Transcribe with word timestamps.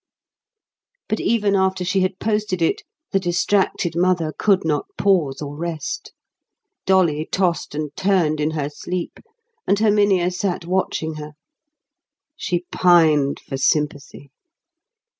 But 1.07 1.19
even 1.19 1.55
after 1.55 1.85
she 1.85 1.99
had 1.99 2.17
posted 2.17 2.59
it 2.59 2.81
the 3.11 3.19
distracted 3.19 3.95
mother 3.95 4.33
could 4.35 4.65
not 4.65 4.87
pause 4.97 5.43
or 5.43 5.55
rest. 5.55 6.11
Dolly 6.87 7.29
tossed 7.31 7.75
and 7.75 7.95
turned 7.95 8.39
in 8.39 8.49
her 8.57 8.67
sleep, 8.67 9.19
and 9.67 9.77
Herminia 9.77 10.31
sat 10.31 10.65
watching 10.65 11.17
her. 11.17 11.33
She 12.35 12.65
pined 12.71 13.39
for 13.47 13.57
sympathy. 13.57 14.31